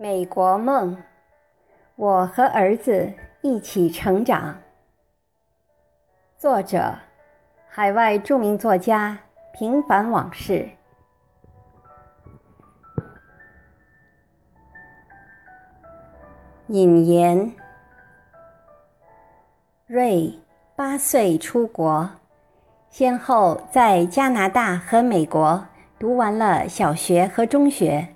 [0.00, 0.96] 美国梦，
[1.96, 4.56] 我和儿子一起成长。
[6.36, 6.94] 作者：
[7.68, 9.18] 海外著名作家
[9.52, 10.68] 平凡往事。
[16.68, 17.52] 引言：
[19.88, 20.32] 瑞
[20.76, 22.08] 八岁出国，
[22.88, 25.66] 先后在加拿大和美国
[25.98, 28.14] 读完了小学和中学。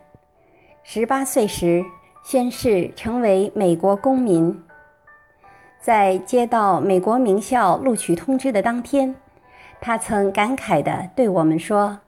[0.85, 1.85] 十八岁时，
[2.25, 4.63] 宣誓成为美国公民。
[5.81, 9.15] 在接到美国名校录取通知的当天，
[9.81, 12.01] 他曾感慨地对我们说：“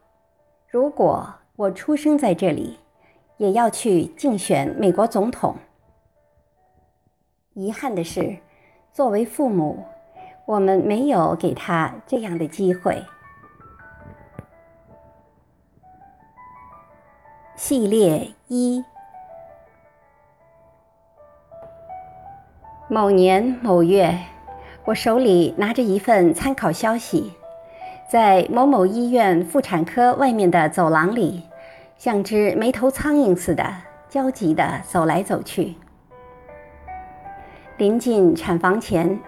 [0.69, 2.79] 如果我出生在这里，
[3.37, 5.57] 也要去竞选美国总统。”
[7.55, 8.37] 遗憾的是，
[8.93, 9.85] 作为父母，
[10.47, 13.01] 我们没有给他这样的机会。
[17.67, 18.85] 系列一。
[22.89, 24.19] 某年某月，
[24.85, 27.33] 我手里拿着一份参考消息，
[28.07, 31.45] 在某某医院妇产科外面的走廊里，
[31.97, 33.65] 像只没头苍蝇似的
[34.11, 35.77] 焦急地走来走去。
[37.79, 39.19] 临近产房前，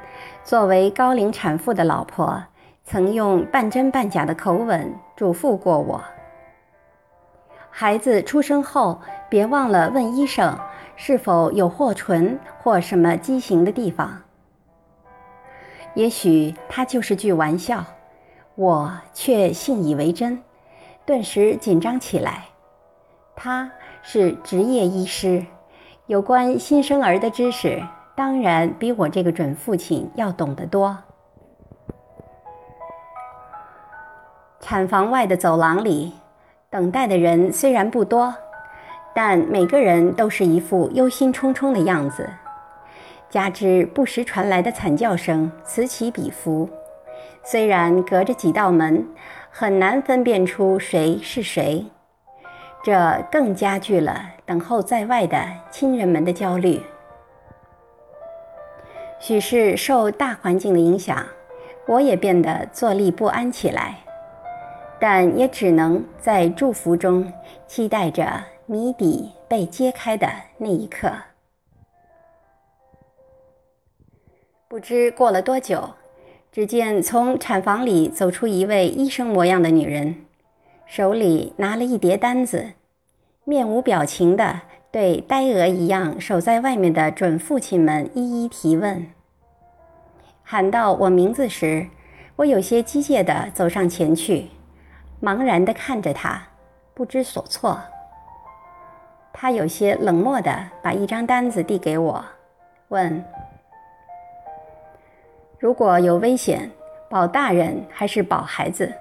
[0.44, 2.44] 作为高龄产妇的老婆
[2.84, 6.04] 曾用半真半假的口吻嘱咐过我。
[7.78, 10.58] 孩子出生后，别忘了问医生
[10.96, 14.22] 是否有霍唇或什么畸形的地方。
[15.92, 17.84] 也许他就是句玩笑，
[18.54, 20.42] 我却信以为真，
[21.04, 22.46] 顿时紧张起来。
[23.34, 25.44] 他是职业医师，
[26.06, 30.96] 有关新生儿的知识当然比我这个准父亲要懂得多。
[34.60, 36.14] 产房外的走廊里。
[36.68, 38.34] 等待的人虽然不多，
[39.14, 42.28] 但每个人都是一副忧心忡忡的样子，
[43.30, 46.68] 加之不时传来的惨叫声此起彼伏，
[47.44, 49.06] 虽然隔着几道门，
[49.50, 51.86] 很难分辨出谁是谁，
[52.82, 55.40] 这更加剧了等候在外的
[55.70, 56.80] 亲人们的焦虑。
[59.20, 61.24] 许是受大环境的影响，
[61.86, 64.00] 我也变得坐立不安起来。
[64.98, 67.32] 但也只能在祝福中
[67.66, 71.12] 期待着谜底被揭开的那一刻。
[74.68, 75.90] 不知过了多久，
[76.50, 80.16] 只见从产房里走出一位医生模样的女人，
[80.86, 82.72] 手里拿了一叠单子，
[83.44, 89.06] 面无表情地对呆鹅一样守在外面的准父亲们一一提问。
[90.42, 91.86] 喊到我名字时，
[92.36, 94.46] 我有些机械地走上前去。
[95.22, 96.40] 茫然地看着他，
[96.94, 97.78] 不知所措。
[99.32, 100.50] 他有些冷漠地
[100.82, 102.24] 把一张单子递给我，
[102.88, 103.24] 问
[105.58, 106.70] ：“如果有危险，
[107.08, 108.92] 保大人还是保孩子？”“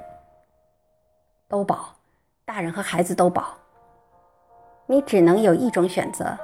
[1.48, 1.94] 都保，
[2.46, 3.53] 大人和孩子都保。
[4.88, 6.38] ”“你只能有一种选择，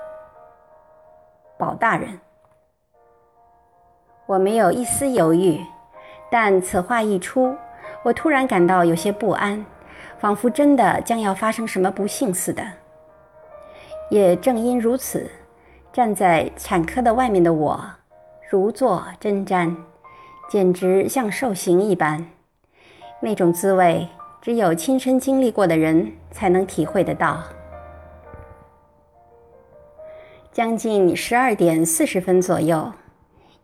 [1.58, 2.20] 保大人。”
[4.26, 5.59] 我没有一丝犹豫，
[6.30, 7.53] 但此话一出。
[8.03, 9.63] 我突然感到有些不安，
[10.19, 12.63] 仿佛真的将要发生什么不幸似的。
[14.09, 15.29] 也正因如此，
[15.94, 17.79] 站在产科的外面的我，
[18.50, 19.75] 如坐针毡，
[20.50, 22.28] 简直像受刑一般。
[23.19, 24.07] 那种滋味，
[24.41, 27.44] 只有亲身经历过的人才能体会得到。
[30.51, 32.91] 将近十二点四十分左右，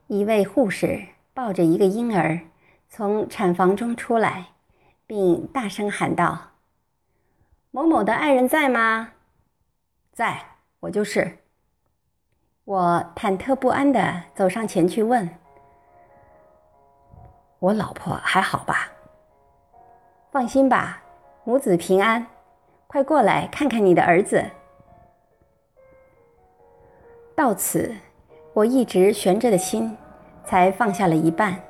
[0.05, 1.01] 一位护士
[1.33, 2.39] 抱着一个婴儿。
[2.89, 4.47] 从产房中出来，
[5.05, 6.51] 并大声喊道
[7.71, 9.11] ：“某某的爱人在吗？
[10.13, 10.41] 在，
[10.79, 11.39] 我就是。”
[12.65, 15.29] 我忐忑不安地走上前去问
[17.59, 18.91] ：“我老婆还好吧
[20.31, 21.01] ？”“放心吧，
[21.43, 22.25] 母子平安。
[22.87, 24.43] ”“快过来看看你的儿子。”
[27.35, 27.95] 到此，
[28.53, 29.95] 我一直悬着的心
[30.43, 31.61] 才放下了一半。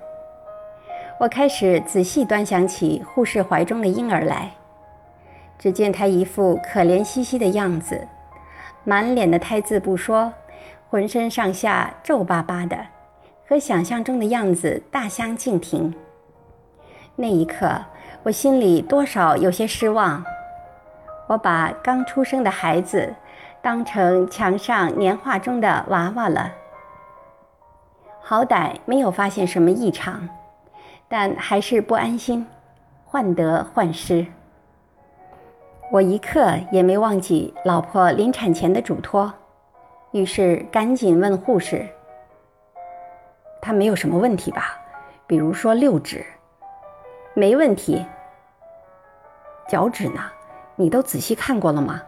[1.20, 4.52] 我开始仔细端详起护士怀中的婴儿来，
[5.58, 8.08] 只见他一副可怜兮兮的样子，
[8.84, 10.32] 满脸的胎字不说，
[10.92, 12.78] 浑身上下皱巴巴的，
[13.48, 15.92] 和想象中的样子大相径庭。
[17.16, 17.86] 那一刻，
[18.22, 20.24] 我心里多少有些失望。
[21.26, 23.16] 我把刚出生的孩子
[23.60, 26.52] 当成墙上年画中的娃娃了，
[28.22, 30.30] 好歹没有发现什么异常。
[31.10, 32.46] 但还是不安心，
[33.06, 34.26] 患得患失。
[35.92, 39.34] 我一刻也没忘记老婆临产前的嘱托：
[40.12, 41.88] 于是赶紧问护士
[43.62, 44.78] ：“他没有什么问题吧？
[45.26, 46.26] 比如说六指，
[47.34, 48.06] 没问题。
[49.68, 50.20] 脚趾呢？
[50.76, 52.02] 你都仔细看过了吗？”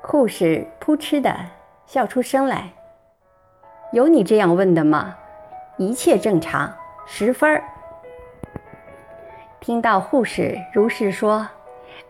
[0.00, 1.34] 护士扑哧的
[1.84, 2.72] 笑出声来
[3.92, 5.14] ：“有你这样问的吗？
[5.76, 6.72] 一切正常，
[7.06, 7.62] 十分。”
[9.60, 11.48] 听到护士如是说，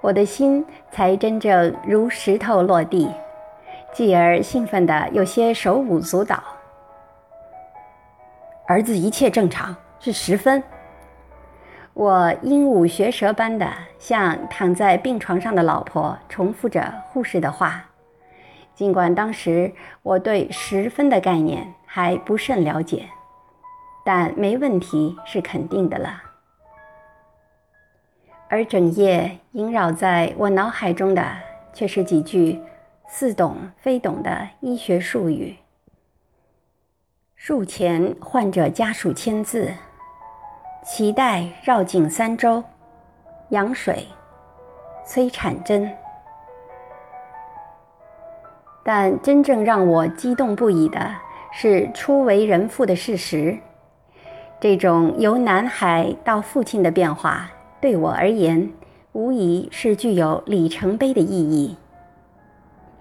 [0.00, 3.10] 我的心才真正如石头落地，
[3.92, 6.42] 继而兴奋的有些手舞足蹈。
[8.66, 10.62] 儿子一切正常，是十分。
[11.94, 17.86] 我鹦鹉学舌般的向躺在病床上的老婆重复着护士的话，
[18.74, 19.72] 尽管当时
[20.02, 23.08] 我对十分的概念还不甚了解，
[24.06, 26.22] 但没问题是肯定的了。
[28.48, 31.26] 而整夜萦绕在我脑海中的，
[31.72, 32.62] 却是几句
[33.08, 35.56] 似懂非懂的医学术语：
[37.34, 39.72] 术前患者家属签字，
[40.84, 42.62] 脐带绕颈三周，
[43.48, 44.06] 羊水，
[45.04, 45.92] 催产针。
[48.84, 51.12] 但真正让我激动不已的
[51.52, 53.58] 是初为人父的事实，
[54.58, 57.50] 这种由男孩到父亲的变化。
[57.80, 58.72] 对我而言，
[59.12, 61.76] 无疑是具有里程碑的意义。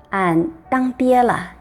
[0.09, 1.53] 俺当爹了。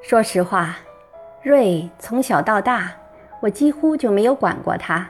[0.00, 0.76] 说实话，
[1.42, 2.92] 瑞从小到大，
[3.40, 5.08] 我几乎就没有管过他，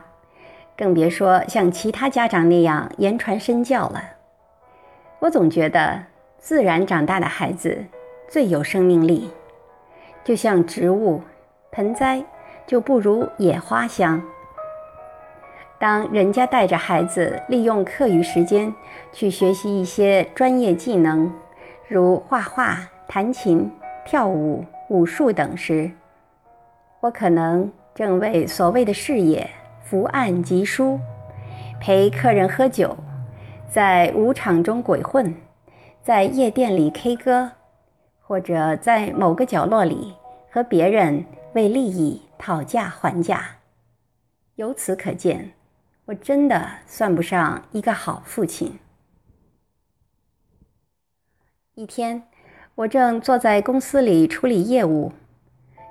[0.76, 4.02] 更别说像其他家长那样言传身教了。
[5.20, 6.02] 我总觉得，
[6.38, 7.84] 自然长大的孩子
[8.28, 9.30] 最有生命力，
[10.24, 11.22] 就像植物、
[11.70, 12.24] 盆栽。
[12.64, 14.22] 就不如野花香。
[15.78, 18.72] 当人家带着孩子利用课余时间
[19.12, 21.30] 去学习一些专业技能，
[21.88, 22.78] 如画画、
[23.08, 23.70] 弹琴、
[24.06, 25.90] 跳舞、武术等时，
[27.00, 29.50] 我可能正为所谓的事业
[29.82, 30.98] 伏案疾书，
[31.80, 32.96] 陪客人喝酒，
[33.68, 35.34] 在舞场中鬼混，
[36.00, 37.50] 在夜店里 K 歌，
[38.32, 40.14] 或者在某个角落里
[40.50, 42.22] 和别人为利益。
[42.38, 43.58] 讨价还价，
[44.54, 45.52] 由此可见，
[46.06, 48.80] 我真的算不上一个好父亲。
[51.74, 52.22] 一天，
[52.74, 55.12] 我正坐在公司里处理业务，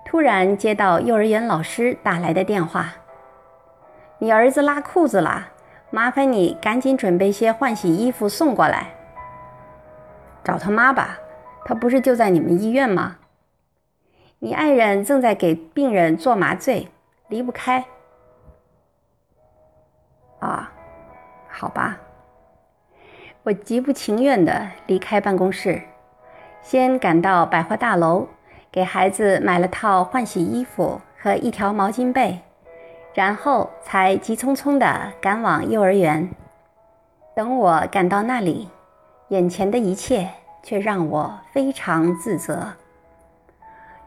[0.03, 2.95] 突然接到幼儿园老师打来的电话
[4.19, 5.49] ：“你儿子拉裤子了，
[5.91, 8.93] 麻烦你赶紧准备些换洗衣服送过来。”
[10.43, 11.17] 找他妈吧，
[11.63, 13.17] 他不是就在你们医院吗？
[14.39, 16.87] 你爱人正在给病人做麻醉，
[17.27, 17.85] 离不开。
[20.39, 20.71] 啊，
[21.47, 21.99] 好吧。
[23.43, 25.81] 我极不情愿的离开办公室，
[26.61, 28.27] 先赶到百货大楼，
[28.71, 32.39] 给孩子买了套换洗衣服和一条毛巾被，
[33.13, 36.29] 然后才急匆匆的赶往幼儿园。
[37.35, 38.69] 等我赶到那里，
[39.29, 40.29] 眼前的一切
[40.63, 42.73] 却让我非常自责。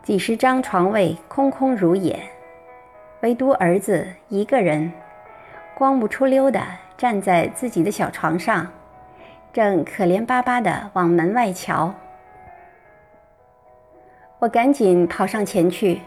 [0.03, 2.19] 几十张床位空空如也，
[3.23, 4.93] 唯独儿子一个人，
[5.75, 6.61] 光不出溜的
[6.97, 8.71] 站在自己的小床上，
[9.53, 11.95] 正可怜巴巴的往门外瞧。
[14.41, 16.03] 我赶紧跑上前去，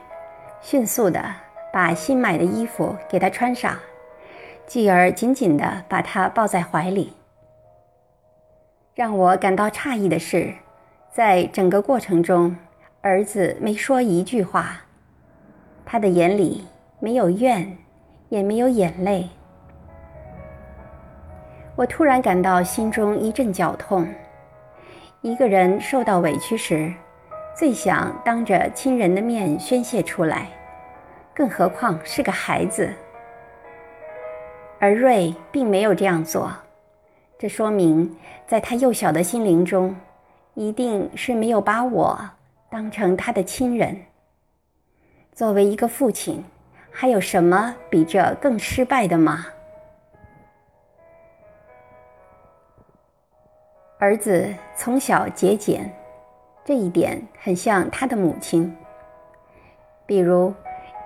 [0.61, 1.25] 迅速的
[1.73, 3.75] 把新买的衣服给他穿上，
[4.67, 7.16] 继而紧紧的把他抱在怀里。
[8.97, 10.51] 让我感到诧异的是，
[11.11, 12.55] 在整个过程中。
[13.01, 14.81] 儿子没说一句话，
[15.85, 16.65] 他的眼里
[16.99, 17.77] 没有怨，
[18.29, 19.29] 也没有眼泪。
[21.75, 24.07] 我突然感到心中一阵绞痛。
[25.21, 26.91] 一个人受到委屈时，
[27.55, 30.47] 最想当着亲人的面宣泄出来，
[31.35, 32.91] 更何况是个孩子。
[34.79, 36.51] 而瑞并没有这样做，
[37.39, 38.17] 这说明
[38.47, 39.95] 在他幼小的心灵中，
[40.55, 42.29] 一定是没有把我。
[42.69, 43.97] 当成他的亲人，
[45.31, 46.43] 作为一个父亲，
[46.91, 49.45] 还有什么比这更失败的吗？
[53.99, 55.89] 儿子从小节俭，
[56.65, 58.75] 这一点很像他的母亲。
[60.05, 60.53] 比如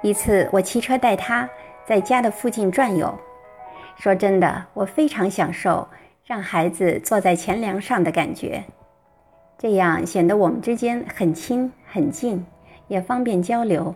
[0.02, 1.48] 一次，我骑车带他
[1.86, 3.16] 在家的附近转悠，
[3.98, 5.88] 说真的，我非常享受
[6.26, 8.64] 让孩子坐在前梁上的感觉。
[9.58, 12.46] 这样显得我们之间很亲很近，
[12.88, 13.94] 也方便交流。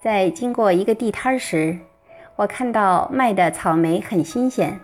[0.00, 1.76] 在经过一个地摊时，
[2.36, 4.78] 我看到卖的草莓很新鲜，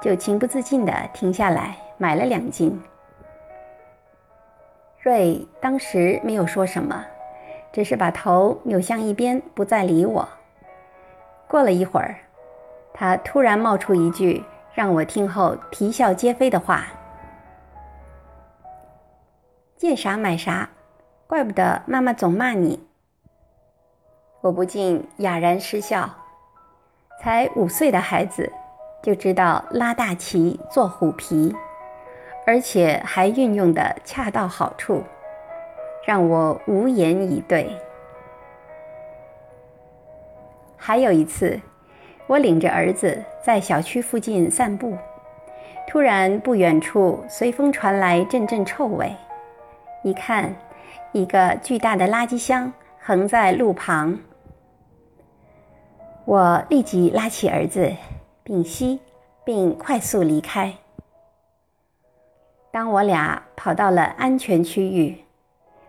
[0.00, 2.80] 就情不自禁地停下来买了两斤。
[5.02, 7.04] 瑞当时没有说什么，
[7.70, 10.28] 只是把头扭向一边，不再理我。
[11.46, 12.16] 过了一会儿，
[12.92, 14.42] 他突然冒出一句
[14.76, 16.84] 让我听后啼笑皆非的话
[19.74, 20.68] ：“见啥买啥，
[21.26, 22.86] 怪不得妈妈总骂你。”
[24.42, 26.10] 我不禁哑然失笑。
[27.18, 28.52] 才五岁的孩子
[29.02, 31.56] 就知道拉大旗做虎皮，
[32.46, 35.02] 而且还运用的恰到好处，
[36.04, 37.74] 让我无言以对。
[40.76, 41.58] 还有一次，
[42.26, 44.96] 我领着儿子在小区附近散步，
[45.86, 49.14] 突然不远处随风传来阵阵臭味，
[50.02, 50.54] 一看，
[51.12, 54.18] 一个巨大的垃圾箱横在路旁。
[56.24, 57.92] 我立即拉起儿子，
[58.42, 58.98] 屏息，
[59.44, 60.74] 并快速离开。
[62.72, 65.16] 当我俩跑到了安全区域，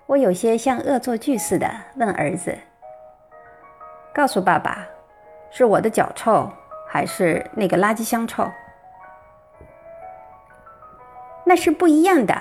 [0.06, 2.56] 我有些像恶作剧似的问儿子
[4.14, 4.88] ：“告诉爸爸，
[5.50, 6.50] 是我的脚臭，
[6.88, 8.48] 还是那个垃圾箱臭？”
[11.46, 12.36] 那是不一样的。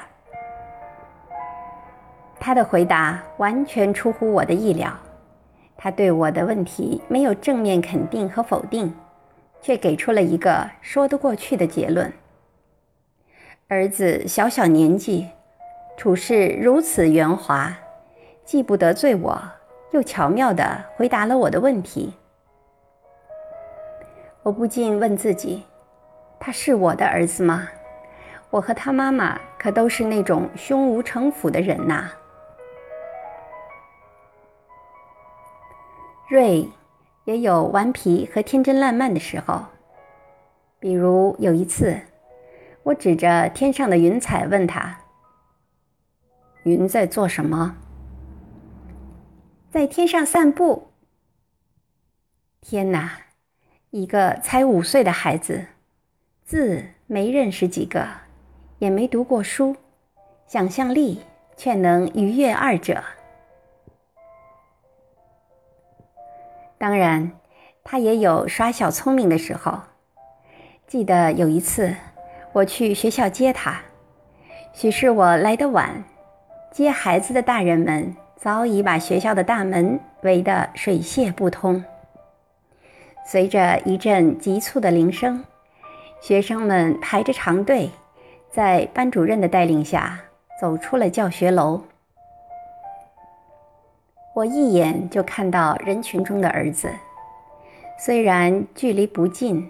[2.40, 4.92] 他的回答完全出乎我的意料。
[5.76, 8.92] 他对我的问题没有正面肯定和否定，
[9.60, 12.12] 却给出了一个说得过去的结论。
[13.68, 15.28] 儿子小小年纪，
[15.96, 17.76] 处事如此圆滑，
[18.44, 19.40] 既不得罪我，
[19.90, 22.14] 又巧妙地回答了我的问题。
[24.46, 25.64] 我不禁问自己：
[26.38, 27.66] 他是我的儿子吗？
[28.48, 32.08] 我和他妈妈可都是那种胸无城府的人呐。
[36.28, 36.68] 瑞
[37.24, 39.64] 也有顽皮和天真烂漫的时候，
[40.78, 42.00] 比如有一次，
[42.84, 44.96] 我指着天上的云彩问他
[46.62, 47.76] ：“云在做什么
[49.72, 50.92] ？”“在天上散步。”
[52.62, 53.10] 天哪，
[53.96, 55.68] 一个才五岁的孩子，
[56.44, 58.06] 字没认识几个，
[58.78, 59.74] 也没读过书，
[60.46, 61.22] 想象力
[61.56, 63.02] 却能逾越二者。
[66.76, 67.32] 当然，
[67.82, 69.80] 他也有耍小聪明的时候。
[70.86, 71.96] 记得有一次，
[72.52, 73.80] 我去学校接他，
[74.74, 76.04] 许是我来得晚，
[76.70, 81.82] 接孩子的大人们早已把学校的大门围得水泄不通。
[83.28, 85.42] 随着一阵急促的铃声，
[86.20, 87.90] 学生们排着长队，
[88.52, 90.16] 在班主任的带领下
[90.60, 91.82] 走出了教学楼。
[94.32, 96.88] 我一眼就看到人群中的儿子，
[97.98, 99.68] 虽然距离不近，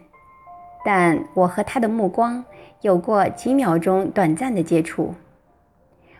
[0.84, 2.44] 但我和他的目光
[2.82, 5.14] 有过几秒钟短暂的接触。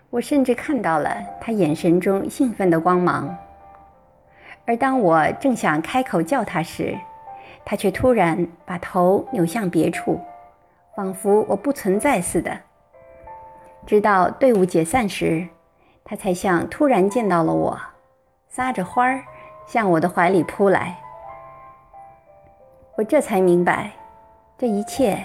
[0.09, 3.37] 我甚至看到了他眼神中兴奋的光芒。
[4.65, 6.97] 而当我正想开口叫他时，
[7.69, 10.21] 他却突然把头扭向别处，
[10.95, 12.57] 仿佛我不存在似的。
[13.85, 15.49] 直到队伍解散时，
[16.05, 17.77] 他才像突然见到了我。
[18.49, 19.23] 撒着欢儿
[19.67, 20.97] 向我的怀里扑来，
[22.97, 23.91] 我这才明白，
[24.57, 25.19] 这一切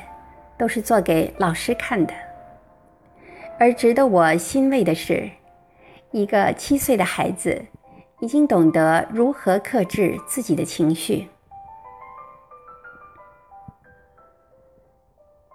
[0.57, 2.13] 都是做给老师看的。
[3.60, 5.29] 而值得我欣慰的是，
[6.10, 7.63] 一个七岁的孩子
[8.19, 11.29] 已经懂得如何克制自己的情绪。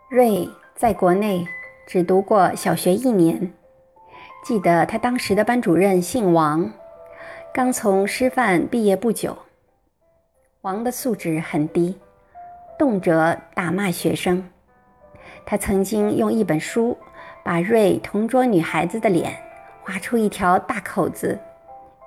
[0.08, 1.44] 瑞在国内
[1.84, 3.52] 只读过小学一年，
[4.44, 6.70] 记得他当时的班主任姓王。
[7.52, 9.36] 刚从师范毕业不久，
[10.60, 11.98] 王的素质很低，
[12.78, 14.48] 动辄打骂学生。
[15.44, 16.96] 他曾经用一本书
[17.44, 19.36] 把瑞同桌女孩子的脸
[19.82, 21.36] 划出一条大口子，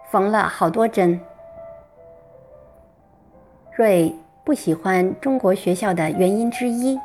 [0.09, 1.19] 缝了好多针。
[3.75, 4.15] 瑞
[4.45, 6.97] 不喜欢中国学校的原因之一，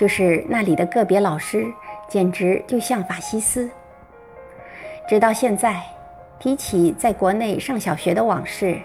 [0.00, 1.70] 就是那里的个别老师
[2.08, 3.68] 简直就像法西斯。
[5.06, 5.78] 直到现在。
[6.40, 8.80] 提起在国内上小学的往事，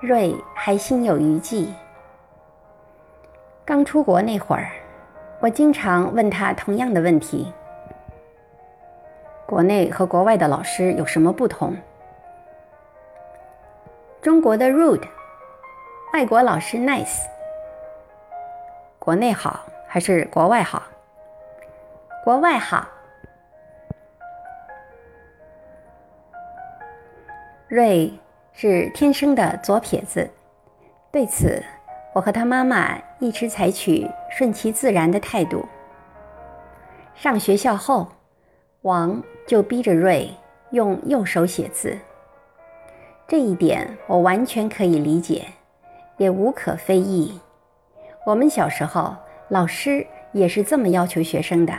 [0.00, 1.68] 瑞还心有余悸。
[3.62, 4.70] 刚出国那会儿，
[5.38, 7.52] 我经常问他同样的问题：
[9.44, 11.76] 国内和国外的老师有什么不同？
[14.22, 15.04] 中国的 rude，
[16.14, 17.20] 外国老师 nice。
[18.98, 20.82] 国内好还是国外好？
[22.22, 22.86] 国外好。
[27.68, 28.12] 瑞
[28.52, 30.30] 是天生的左撇子，
[31.10, 31.62] 对此，
[32.12, 35.66] 我和他妈妈一直采取顺其自然的态度。
[37.14, 38.06] 上学校后，
[38.82, 40.30] 王就逼着瑞
[40.70, 41.96] 用右手写字。
[43.26, 45.46] 这一点我完全可以理解，
[46.16, 47.40] 也无可非议。
[48.24, 49.14] 我们小时候，
[49.48, 51.74] 老师也是这么要求学生的。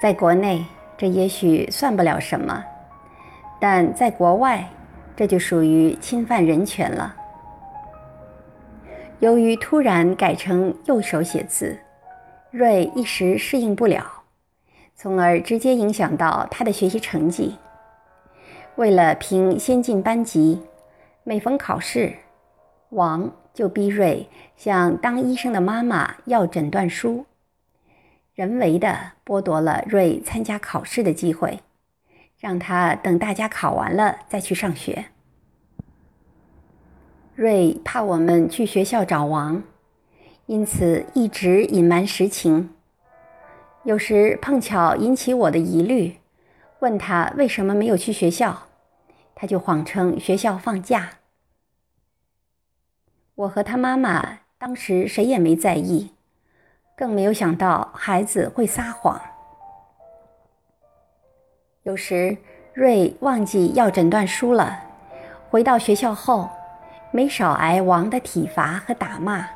[0.00, 0.64] 在国内，
[0.96, 2.64] 这也许算不了什么，
[3.58, 4.68] 但在国外，
[5.16, 7.16] 这就属于侵犯人权了。
[9.18, 11.78] 由于突然改成右手写字，
[12.50, 14.04] 瑞一时适应不了，
[14.94, 17.56] 从而直接影响到他的学习成绩。
[18.76, 20.62] 为了评先进班级，
[21.24, 22.14] 每逢考试，
[22.90, 27.26] 王就逼瑞向当医生的妈妈要诊断书，
[28.34, 31.60] 人为的剥夺了瑞参加考试的机会，
[32.38, 35.06] 让他等大家考完了再去上学。
[37.34, 39.62] 瑞怕我们去学校找王，
[40.46, 42.70] 因此一直隐瞒实情。
[43.84, 46.16] 有时碰巧引起我的疑虑，
[46.80, 48.66] 问他为什么没有去学校。
[49.34, 51.19] 他就谎称学校放假。
[53.40, 56.10] 我和他妈妈当时谁也没在意，
[56.94, 59.18] 更没有想到孩子会撒谎。
[61.84, 62.36] 有时
[62.74, 64.78] 瑞忘记要诊断书了，
[65.48, 66.50] 回到学校后，
[67.12, 69.48] 没少挨王的体罚和打骂。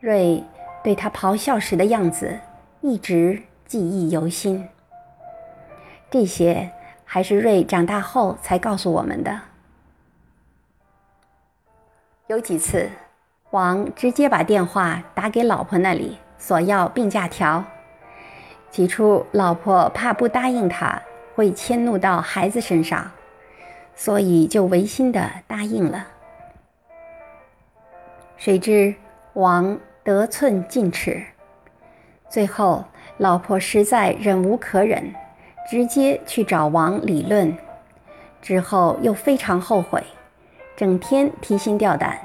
[0.00, 0.42] 瑞
[0.82, 2.36] 对他咆哮时的样子
[2.80, 4.68] 一直记忆犹新。
[6.10, 6.68] 这些。
[7.08, 9.40] 还是瑞长大后才告诉我们的。
[12.28, 12.90] 有几次，
[13.50, 17.64] 王直接把电话打给老婆那里索要病假条。
[18.68, 21.00] 起初，老婆怕不答应他
[21.34, 23.12] 会迁怒到孩子身上，
[23.94, 26.08] 所以就违心的答应了。
[28.36, 28.94] 谁知
[29.34, 31.22] 王得寸进尺，
[32.28, 32.84] 最后
[33.18, 35.14] 老婆实在忍无可忍。
[35.68, 37.56] 直接去找王理论，
[38.40, 40.00] 之后又非常后悔，
[40.76, 42.18] 整天提心吊胆，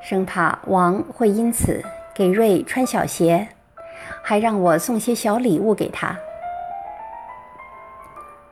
[0.00, 3.48] 生怕王会因此给瑞穿小鞋，
[4.22, 6.16] 还让我送些小礼物给他。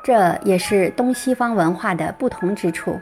[0.02, 2.98] 这也是东西方文化的不同之处。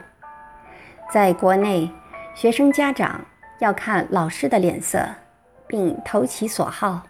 [1.11, 1.89] 在国内，
[2.35, 3.21] 学生家长
[3.57, 5.07] 要看老师的脸色，
[5.65, 7.01] 并投其所好，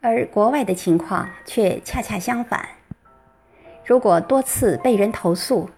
[0.00, 2.66] 而国外的情况却恰恰相反。
[3.84, 5.68] 如果多次被人投诉，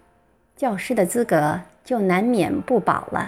[0.55, 3.27] 教师的资格就难免不保了。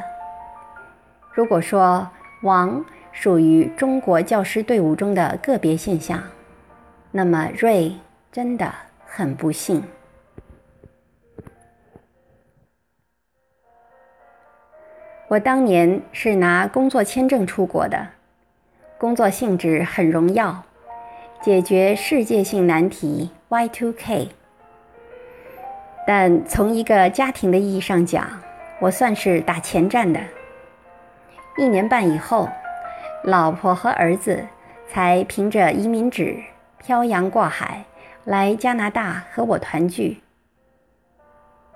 [1.33, 2.07] 如果说
[2.43, 6.21] 王属于中国教师队伍中的个别现象，
[7.09, 7.91] 那么瑞
[8.31, 8.71] 真的
[9.03, 9.81] 很不幸。
[15.27, 18.09] 我当年是拿工作签证出国的，
[18.99, 20.63] 工作性质很荣耀，
[21.41, 24.27] 解决世界性难题 Y2K。
[26.05, 28.39] 但从一个家庭的意义上讲，
[28.81, 30.19] 我算是打前站的。
[31.55, 32.49] 一年半以后，
[33.23, 34.43] 老婆和儿子
[34.87, 36.35] 才凭着移民纸
[36.79, 37.83] 漂洋过海
[38.25, 40.17] 来加拿大和我团聚。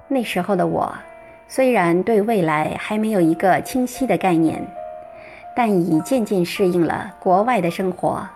[0.08, 0.96] 那时候的我，
[1.48, 4.60] 虽然对未来还没有一个清晰的概念，
[5.56, 8.28] 但已渐渐适应了国外的生活，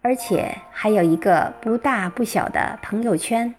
[0.00, 3.54] 而且还有一个不大不小的朋友圈。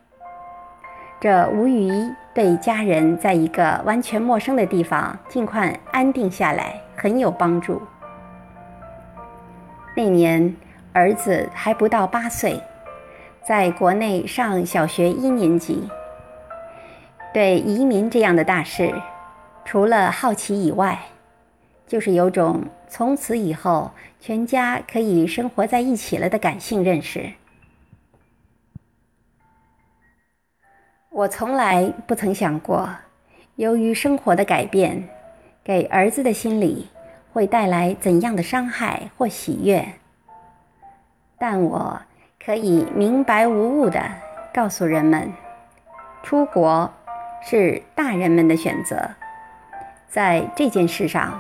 [1.23, 7.81] 这无疑对家人在一个完全陌生的地方尽快安定下来很有帮助。
[9.95, 10.53] 那年
[10.91, 12.61] 儿子还不到八岁，
[13.41, 15.87] 在国内上小学一年级。
[17.33, 18.93] 对移民这样的大事，
[19.63, 20.99] 除了好奇以外，
[21.87, 27.31] 就是有种从此以后全家可以生活在一起了的感性认识。
[31.15, 32.89] 我从来不曾想过，
[33.57, 35.07] 由于生活的改变，
[35.63, 36.89] 给儿子的心理
[37.31, 39.85] 会带来怎样的伤害或喜悦。
[41.37, 42.01] 但我
[42.43, 44.01] 可以明白无误地
[44.51, 45.31] 告诉人们，
[46.23, 46.91] 出国
[47.43, 49.07] 是大人们的选择，
[50.07, 51.39] 在这件事上，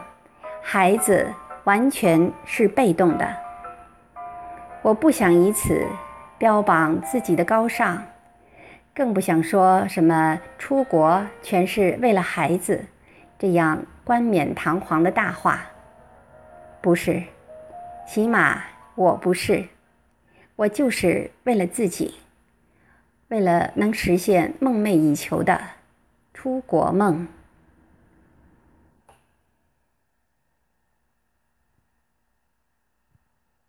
[0.61, 1.33] 孩子
[1.63, 3.27] 完全是被动的。
[4.83, 5.83] 我不想以此
[6.37, 7.99] 标榜自己的高尚。
[8.95, 12.85] 更不想说什么出国全是为了孩子，
[13.39, 15.65] 这样冠冕堂皇的大话。
[16.79, 17.23] 不是，
[18.07, 18.61] 起码
[18.93, 19.65] 我不是，
[20.55, 22.13] 我就是为了自己，
[23.29, 25.59] 为了能实现梦寐以求的
[26.31, 27.27] 出国梦。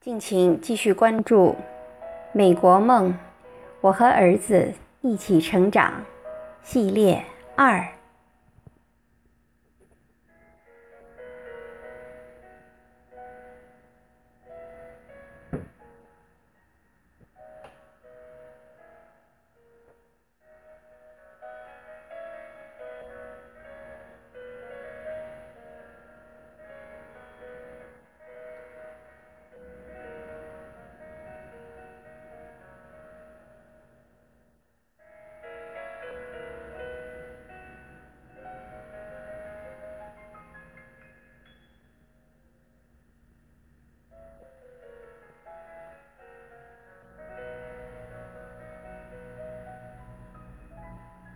[0.00, 1.56] 敬请继续关注
[2.32, 3.16] 美国梦，
[3.80, 4.74] 我和儿子
[5.06, 5.92] 一起成长，
[6.62, 7.22] 系列
[7.56, 7.86] 二。